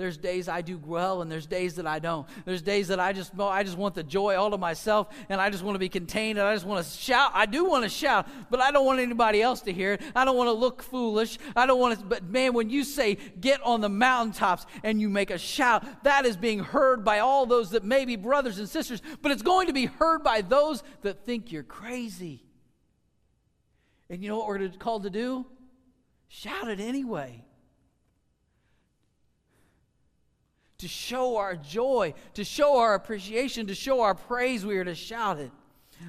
[0.01, 2.27] There's days I do well, and there's days that I don't.
[2.47, 5.51] There's days that I just I just want the joy all to myself, and I
[5.51, 7.33] just want to be contained, and I just want to shout.
[7.35, 10.03] I do want to shout, but I don't want anybody else to hear it.
[10.17, 11.39] I don't want to look foolish.
[11.55, 12.05] I don't want to.
[12.07, 16.25] But man, when you say get on the mountaintops and you make a shout, that
[16.25, 19.67] is being heard by all those that may be brothers and sisters, but it's going
[19.67, 22.43] to be heard by those that think you're crazy.
[24.09, 25.45] And you know what we're called to do?
[26.29, 27.45] Shout it anyway.
[30.81, 34.95] To show our joy, to show our appreciation, to show our praise, we are to
[34.95, 35.53] shout it.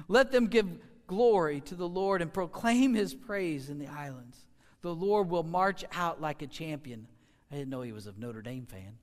[0.08, 0.66] Let them give
[1.06, 4.38] glory to the Lord and proclaim his praise in the islands.
[4.80, 7.06] The Lord will march out like a champion.
[7.50, 8.96] I didn't know he was a Notre Dame fan.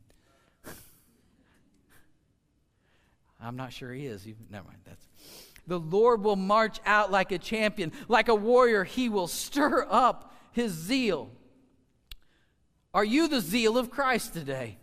[3.40, 4.26] I'm not sure he is.
[4.50, 4.80] Never mind.
[4.86, 5.08] That's
[5.68, 8.84] the Lord will march out like a champion, like a warrior.
[8.84, 11.30] He will stir up his zeal.
[12.92, 14.80] Are you the zeal of Christ today?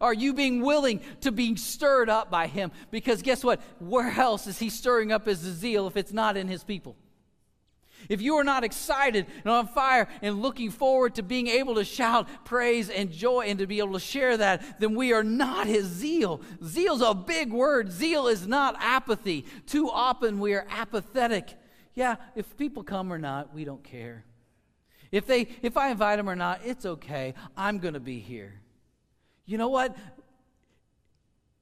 [0.00, 2.70] Are you being willing to be stirred up by him?
[2.90, 3.60] Because guess what?
[3.78, 6.96] Where else is he stirring up his zeal if it's not in his people?
[8.08, 11.84] If you are not excited and on fire and looking forward to being able to
[11.84, 15.66] shout praise and joy and to be able to share that, then we are not
[15.66, 16.40] his zeal.
[16.64, 17.90] Zeal's a big word.
[17.90, 19.44] Zeal is not apathy.
[19.66, 21.54] Too often we are apathetic.
[21.94, 24.24] Yeah, if people come or not, we don't care.
[25.10, 27.34] If they if I invite them or not, it's okay.
[27.56, 28.60] I'm going to be here.
[29.48, 29.96] You know what?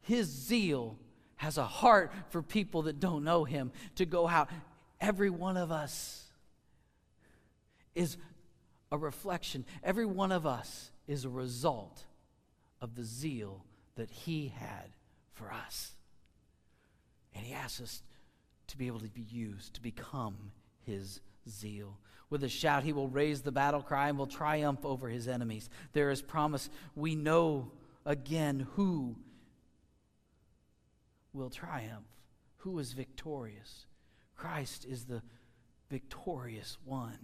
[0.02, 0.98] His zeal
[1.36, 4.50] has a heart for people that don't know him to go out.
[5.00, 6.24] Every one of us
[7.94, 8.16] is
[8.90, 9.64] a reflection.
[9.84, 12.04] Every one of us is a result
[12.80, 14.90] of the zeal that he had
[15.32, 15.94] for us.
[17.36, 18.02] And he asks us
[18.66, 20.36] to be able to be used, to become
[20.82, 21.98] his zeal.
[22.28, 25.70] With a shout, he will raise the battle cry and will triumph over his enemies.
[25.92, 26.68] There is promise.
[26.94, 27.70] We know
[28.04, 29.16] again who
[31.32, 32.06] will triumph,
[32.58, 33.86] who is victorious.
[34.34, 35.22] Christ is the
[35.88, 37.18] victorious one.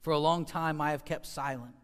[0.00, 1.74] For a long time, I have kept silent.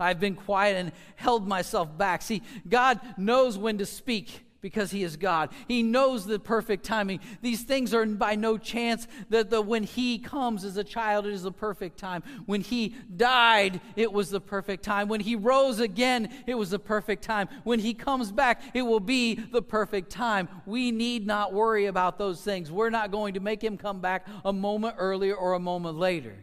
[0.00, 2.22] I've been quiet and held myself back.
[2.22, 5.50] See, God knows when to speak because he is God.
[5.68, 7.20] He knows the perfect timing.
[7.42, 11.34] These things are by no chance that the, when he comes as a child, it
[11.34, 12.22] is the perfect time.
[12.46, 15.08] When he died, it was the perfect time.
[15.08, 17.50] When he rose again, it was the perfect time.
[17.64, 20.48] When he comes back, it will be the perfect time.
[20.64, 22.72] We need not worry about those things.
[22.72, 26.42] We're not going to make him come back a moment earlier or a moment later.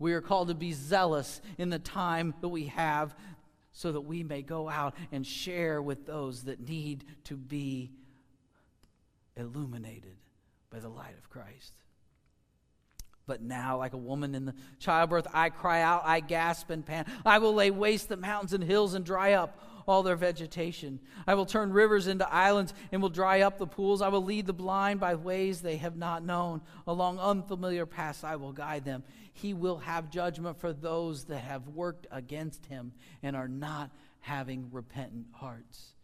[0.00, 3.14] We are called to be zealous in the time that we have
[3.80, 7.90] so that we may go out and share with those that need to be
[9.38, 10.18] illuminated
[10.68, 11.72] by the light of Christ.
[13.26, 17.08] But now, like a woman in the childbirth, I cry out, I gasp and pant.
[17.24, 19.58] I will lay waste the mountains and hills and dry up
[19.90, 21.00] all their vegetation.
[21.26, 24.00] I will turn rivers into islands and will dry up the pools.
[24.00, 26.60] I will lead the blind by ways they have not known.
[26.86, 29.02] Along unfamiliar paths I will guide them.
[29.32, 32.92] He will have judgment for those that have worked against him
[33.24, 35.94] and are not having repentant hearts.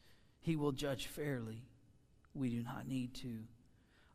[0.40, 1.62] He will judge fairly.
[2.34, 3.38] We do not need to.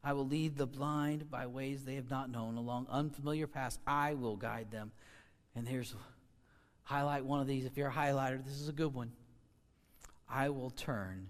[0.03, 2.57] I will lead the blind by ways they have not known.
[2.57, 4.91] Along unfamiliar paths I will guide them.
[5.55, 5.95] And here's
[6.83, 7.63] highlight one of these.
[7.63, 9.13] If you're a highlighter, this is a good one.
[10.31, 11.27] I will turn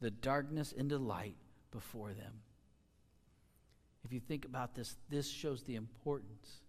[0.00, 1.36] the darkness into light
[1.70, 2.32] before them.
[4.04, 6.60] If you think about this, this shows the importance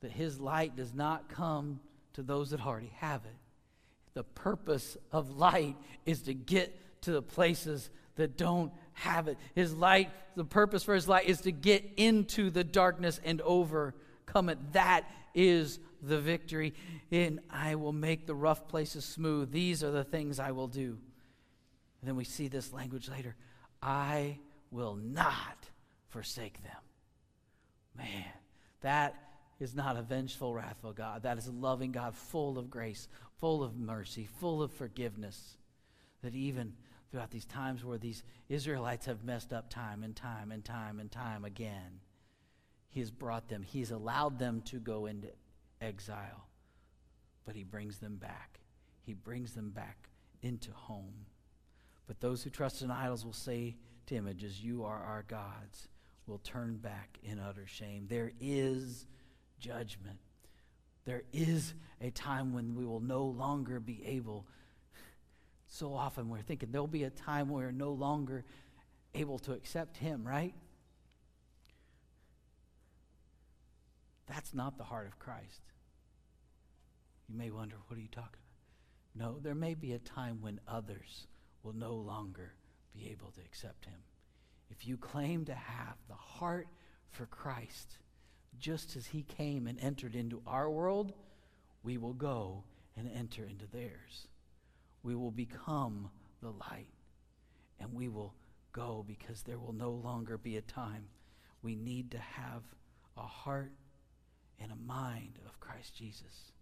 [0.00, 1.80] that his light does not come
[2.12, 3.36] to those that already have it.
[4.14, 9.38] The purpose of light is to get to the places that don't have it.
[9.54, 14.50] His light, the purpose for his light is to get into the darkness and overcome
[14.50, 14.58] it.
[14.72, 16.74] That is the victory.
[17.10, 19.52] And I will make the rough places smooth.
[19.52, 20.98] These are the things I will do.
[22.00, 23.36] And then we see this language later
[23.82, 24.38] I
[24.70, 25.68] will not
[26.08, 26.72] forsake them.
[27.96, 28.24] Man,
[28.80, 29.14] that
[29.58, 31.22] is not a vengeful, wrathful God.
[31.22, 33.08] That is a loving God, full of grace,
[33.38, 35.56] full of mercy, full of forgiveness.
[36.22, 36.72] That even
[37.10, 41.10] throughout these times where these Israelites have messed up time and time and time and
[41.10, 42.00] time again,
[42.88, 45.28] He has brought them, He's allowed them to go into
[45.80, 46.46] exile,
[47.44, 48.60] but He brings them back.
[49.02, 50.08] He brings them back
[50.42, 51.26] into home.
[52.06, 55.88] But those who trust in idols will say to images, you are our gods,
[56.26, 58.06] will turn back in utter shame.
[58.08, 59.06] There is
[59.58, 60.18] judgment.
[61.04, 64.46] There is a time when we will no longer be able.
[65.66, 68.44] So often we're thinking there'll be a time where we're no longer
[69.14, 70.54] able to accept Him, right?
[74.26, 75.62] That's not the heart of Christ.
[77.30, 78.40] You may wonder, what are you talking
[79.14, 79.32] about?
[79.32, 81.28] No, there may be a time when others
[81.62, 82.54] will no longer
[82.92, 84.00] be able to accept him.
[84.68, 86.66] If you claim to have the heart
[87.08, 87.98] for Christ,
[88.58, 91.12] just as he came and entered into our world,
[91.84, 92.64] we will go
[92.96, 94.26] and enter into theirs.
[95.04, 96.10] We will become
[96.42, 96.88] the light,
[97.78, 98.34] and we will
[98.72, 101.06] go because there will no longer be a time.
[101.62, 102.62] We need to have
[103.16, 103.72] a heart
[104.58, 106.52] and a mind of Christ Jesus.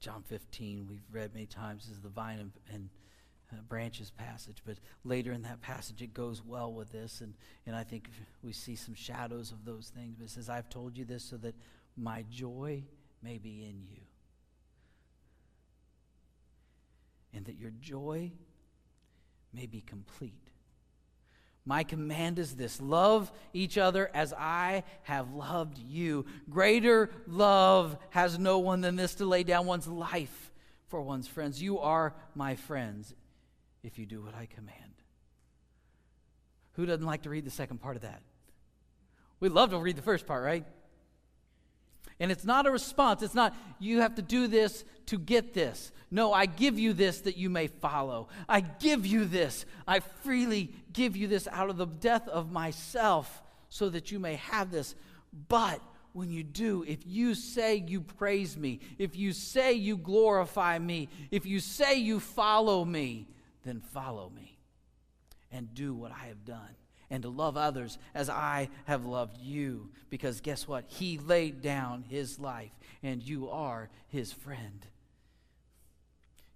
[0.00, 2.88] John 15, we've read many times, is the vine and, and
[3.52, 7.34] uh, branches passage, but later in that passage it goes well with this, and,
[7.66, 8.10] and I think
[8.42, 10.14] we see some shadows of those things.
[10.16, 11.54] But it says, I've told you this so that
[11.96, 12.84] my joy
[13.22, 14.02] may be in you,
[17.32, 18.30] and that your joy
[19.52, 20.47] may be complete.
[21.68, 26.24] My command is this love each other as I have loved you.
[26.48, 30.50] Greater love has no one than this to lay down one's life
[30.86, 31.60] for one's friends.
[31.60, 33.14] You are my friends
[33.82, 34.94] if you do what I command.
[36.72, 38.22] Who doesn't like to read the second part of that?
[39.38, 40.64] We love to read the first part, right?
[42.20, 43.22] And it's not a response.
[43.22, 45.92] It's not, you have to do this to get this.
[46.10, 48.28] No, I give you this that you may follow.
[48.48, 49.66] I give you this.
[49.86, 54.36] I freely give you this out of the death of myself so that you may
[54.36, 54.94] have this.
[55.48, 55.80] But
[56.12, 61.08] when you do, if you say you praise me, if you say you glorify me,
[61.30, 63.28] if you say you follow me,
[63.64, 64.58] then follow me
[65.52, 66.74] and do what I have done
[67.10, 69.90] and to love others as I have loved you.
[70.10, 70.84] Because guess what?
[70.88, 74.86] He laid down his life, and you are his friend.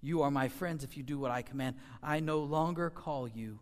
[0.01, 1.77] You are my friends if you do what I command.
[2.03, 3.61] I no longer call you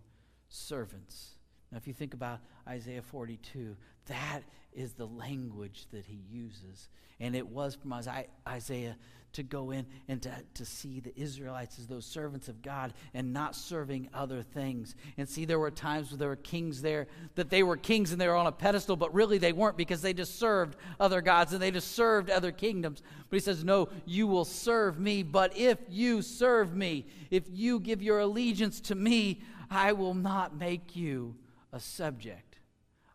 [0.49, 1.37] servants.
[1.71, 3.77] Now, if you think about Isaiah 42,
[4.07, 4.41] that
[4.73, 6.89] is the language that he uses.
[7.21, 8.97] And it was from Isaiah
[9.33, 13.33] to go in and to, to see the Israelites as those servants of God and
[13.33, 14.95] not serving other things.
[15.17, 18.21] And see, there were times where there were kings there that they were kings and
[18.21, 21.53] they were on a pedestal, but really they weren't because they just served other gods
[21.53, 23.03] and they just served other kingdoms.
[23.29, 25.23] But he says, No, you will serve me.
[25.23, 30.57] But if you serve me, if you give your allegiance to me, I will not
[30.57, 31.37] make you
[31.73, 32.59] a subject,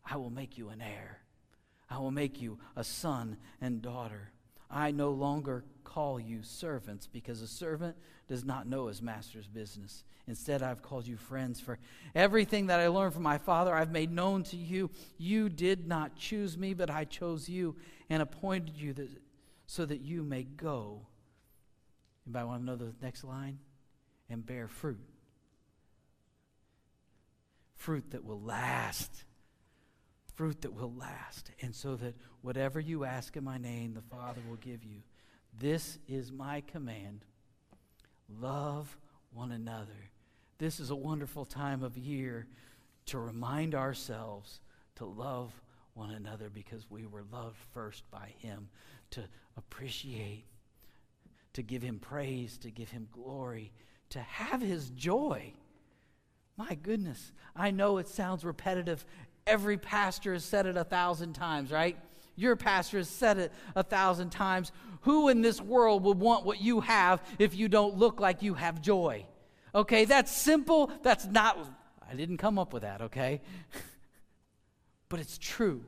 [0.10, 1.20] I will make you an heir.
[1.90, 4.32] I will make you a son and daughter.
[4.70, 5.64] I no longer
[5.96, 7.96] call you servants because a servant
[8.28, 10.04] does not know his master's business.
[10.28, 11.80] Instead, I've called you friends, for
[12.14, 14.90] everything that I learned from my Father I've made known to you.
[15.18, 17.78] You did not choose me, but I chose you
[18.10, 19.08] and appointed you that,
[19.68, 21.08] so that you may go.
[22.28, 23.60] Anybody want to know the next line?
[24.30, 25.00] And bear fruit.
[27.78, 29.24] Fruit that will last
[30.34, 34.42] fruit that will last, and so that whatever you ask in my name, the Father
[34.50, 35.02] will give you.
[35.60, 37.26] This is my command
[38.42, 38.98] love
[39.34, 40.10] one another.
[40.58, 42.48] This is a wonderful time of year
[43.08, 44.62] to remind ourselves
[44.96, 45.52] to love
[45.94, 48.70] one another because we were loved first by Him,
[49.12, 49.24] to
[49.58, 50.46] appreciate,
[51.54, 53.72] to give Him praise, to give Him glory,
[54.10, 55.54] to have His joy.
[56.58, 59.06] My goodness, I know it sounds repetitive
[59.48, 61.98] Every pastor has said it a thousand times, right?
[62.36, 64.72] Your pastor has said it a thousand times.
[65.02, 68.56] Who in this world would want what you have if you don't look like you
[68.56, 69.26] have joy?
[69.74, 70.92] Okay, that's simple.
[71.04, 71.58] That's not,
[72.10, 73.42] I didn't come up with that, okay?
[75.10, 75.84] but it's true.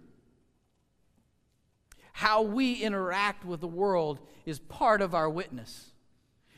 [2.13, 5.91] How we interact with the world is part of our witness.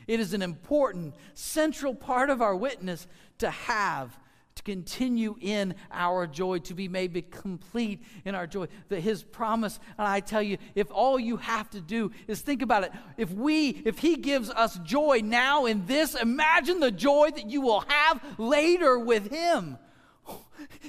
[0.06, 3.06] It is an important, central part of our witness
[3.38, 4.18] to have
[4.60, 8.66] to continue in our joy, to be made complete in our joy.
[8.88, 12.62] That his promise, and I tell you, if all you have to do is think
[12.62, 17.30] about it, if we, if he gives us joy now in this, imagine the joy
[17.34, 19.78] that you will have later with him.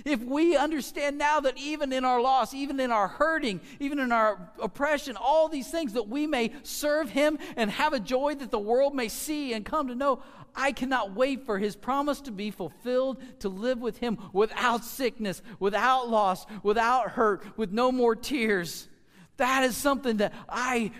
[0.03, 4.11] If we understand now that even in our loss, even in our hurting, even in
[4.11, 8.51] our oppression, all these things that we may serve Him and have a joy that
[8.51, 10.21] the world may see and come to know,
[10.55, 15.41] I cannot wait for his promise to be fulfilled to live with him without sickness,
[15.59, 18.89] without loss, without hurt, with no more tears.
[19.37, 20.91] That is something that I,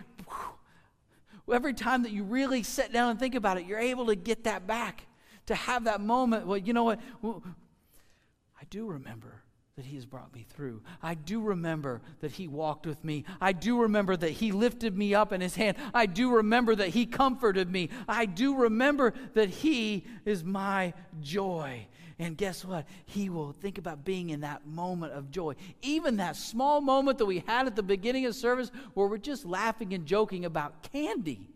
[1.52, 4.46] every time that you really sit down and think about it, you're able to get
[4.46, 5.06] that back.
[5.48, 6.48] to have that moment.
[6.48, 7.00] Well, you know what?
[8.72, 9.44] Do remember
[9.76, 10.82] that he has brought me through.
[11.04, 13.26] I do remember that he walked with me.
[13.40, 15.76] I do remember that he lifted me up in his hand.
[15.94, 17.90] I do remember that he comforted me.
[18.08, 21.86] I do remember that he is my joy.
[22.18, 22.86] And guess what?
[23.06, 25.56] He will think about being in that moment of joy.
[25.82, 29.46] Even that small moment that we had at the beginning of service where we're just
[29.46, 31.51] laughing and joking about candy.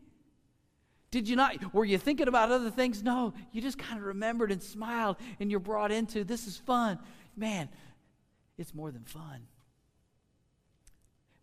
[1.12, 1.74] Did you not?
[1.74, 3.02] Were you thinking about other things?
[3.02, 7.00] No, you just kind of remembered and smiled and you're brought into this is fun.
[7.38, 7.70] Man,
[8.58, 9.48] it's more than fun.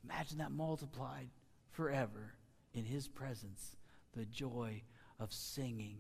[0.05, 1.29] Imagine that multiplied
[1.71, 2.35] forever
[2.75, 3.77] in His presence,
[4.13, 4.83] the joy
[5.19, 5.99] of singing,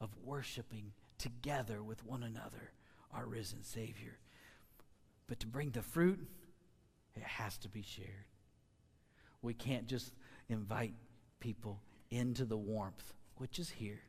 [0.00, 2.72] of worshiping together with one another,
[3.12, 4.18] our risen Savior.
[5.26, 6.20] But to bring the fruit,
[7.16, 8.26] it has to be shared.
[9.42, 10.12] We can't just
[10.48, 10.94] invite
[11.40, 11.80] people
[12.10, 14.00] into the warmth, which is here.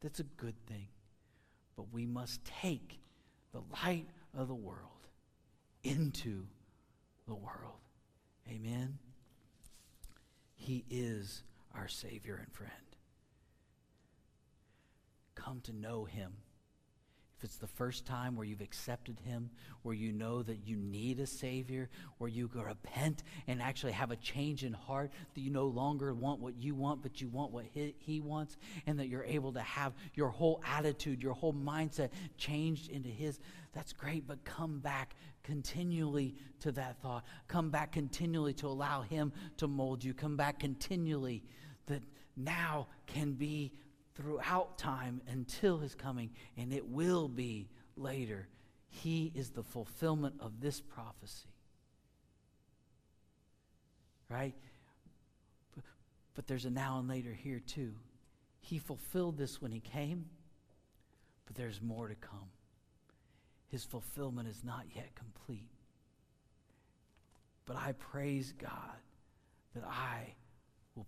[0.00, 0.88] That's a good thing.
[1.76, 3.00] But we must take
[3.52, 5.08] the light of the world
[5.82, 6.46] into
[7.26, 7.80] the world.
[8.48, 8.98] Amen.
[10.54, 11.42] He is
[11.74, 12.72] our Savior and friend.
[15.34, 16.32] Come to know Him
[17.38, 19.50] if it's the first time where you've accepted Him,
[19.82, 24.10] where you know that you need a Savior, where you can repent and actually have
[24.10, 27.52] a change in heart, that you no longer want what you want, but you want
[27.52, 28.56] what He, he wants,
[28.88, 33.38] and that you're able to have your whole attitude, your whole mindset changed into His,
[33.72, 35.14] that's great, but come back
[35.44, 37.24] continually to that thought.
[37.46, 40.12] Come back continually to allow Him to mold you.
[40.12, 41.44] Come back continually
[41.86, 42.02] that
[42.36, 43.72] now can be
[44.18, 48.48] throughout time until his coming, and it will be later.
[48.88, 51.48] He is the fulfillment of this prophecy.
[54.28, 54.54] Right?
[56.34, 57.94] But, there's a now and later here, too.
[58.60, 60.26] He fulfilled this when he came,
[61.46, 62.50] but there's more to come.
[63.68, 65.70] His fulfillment is not yet complete.
[67.66, 68.98] But I praise God
[69.74, 70.34] that I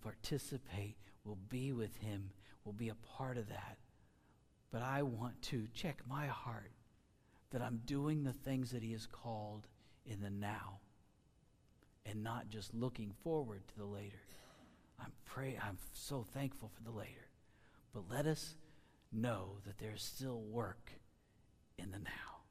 [0.01, 2.31] participate, will be with him
[2.63, 3.77] will be a part of that.
[4.71, 6.71] But I want to check my heart
[7.51, 9.67] that I'm doing the things that He has called
[10.05, 10.79] in the now
[12.05, 14.21] and not just looking forward to the later.
[14.99, 17.29] I'm pray I'm so thankful for the later.
[17.93, 18.55] But let us
[19.11, 20.91] know that there's still work
[21.77, 22.43] in the now.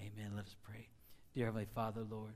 [0.00, 0.32] Amen.
[0.34, 0.88] Let us pray.
[1.34, 2.34] Dear Heavenly Father, Lord,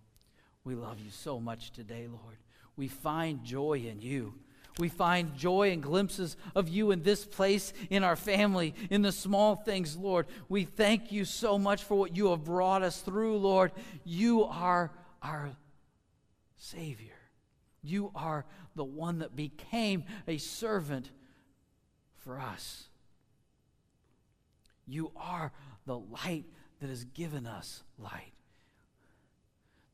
[0.63, 2.37] we love you so much today, Lord.
[2.77, 4.35] We find joy in you.
[4.79, 9.13] We find joy and glimpses of you in this place, in our family, in the
[9.13, 10.27] small things, Lord.
[10.49, 13.71] We thank you so much for what you have brought us through, Lord.
[14.05, 14.91] You are
[15.23, 15.51] our
[16.57, 17.13] Savior.
[17.83, 18.45] You are
[18.75, 21.11] the one that became a servant
[22.17, 22.85] for us.
[24.87, 25.53] You are
[25.87, 26.47] the light
[26.81, 28.33] that has given us light.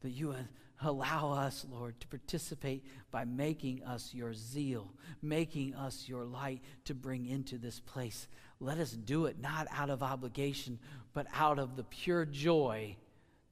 [0.03, 0.35] That you
[0.83, 6.95] Allow us, Lord, to participate by making us your zeal, making us your light to
[6.95, 8.29] bring into this place.
[8.61, 10.79] Let us do it not out of obligation,
[11.13, 12.97] but out of the pure joy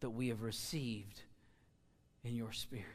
[0.01, 1.23] that we have received
[2.25, 2.87] in your Spirit.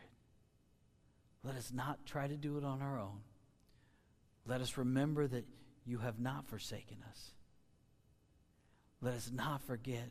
[1.44, 3.20] Let us not try to do it on our own.
[4.48, 5.46] Let us remember that
[5.86, 7.32] you have not forsaken us.
[9.02, 10.10] Let us not forget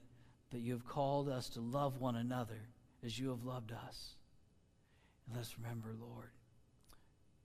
[0.51, 2.69] that you have called us to love one another
[3.05, 4.15] as you have loved us.
[5.27, 6.31] And let's remember, Lord,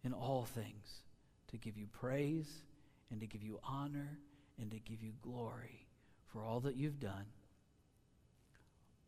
[0.04, 1.02] in all things,
[1.50, 2.50] to give you praise
[3.12, 4.20] and to give you honor
[4.60, 5.88] and to give you glory
[6.26, 7.26] for all that you've done,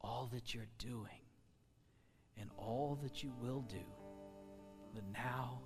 [0.02, 1.22] all that you're doing,
[2.40, 3.84] and all that you will do,
[4.96, 5.60] the now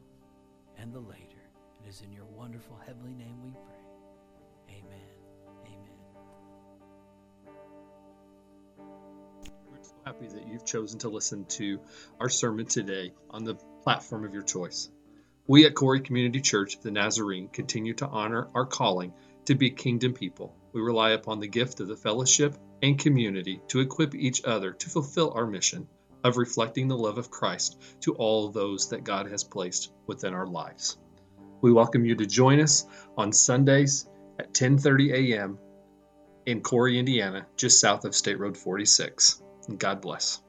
[0.77, 1.43] and the later.
[1.83, 4.79] It is in your wonderful heavenly name we pray.
[4.79, 5.12] Amen.
[10.05, 11.79] Happy that you've chosen to listen to
[12.19, 14.89] our sermon today on the platform of your choice.
[15.47, 19.13] We at Cory Community Church the Nazarene continue to honor our calling
[19.45, 20.57] to be kingdom people.
[20.73, 24.89] We rely upon the gift of the fellowship and community to equip each other to
[24.89, 25.87] fulfill our mission
[26.21, 30.47] of reflecting the love of Christ to all those that God has placed within our
[30.47, 30.97] lives.
[31.61, 32.85] We welcome you to join us
[33.17, 34.05] on Sundays
[34.37, 35.59] at 10:30 a.m.
[36.45, 39.41] in Cory, Indiana, just south of State Road 46.
[39.77, 40.41] God bless.